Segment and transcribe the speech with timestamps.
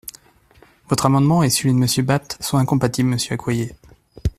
[0.89, 3.75] Votre amendement et celui de Monsieur Bapt sont incompatibles, monsieur Accoyer...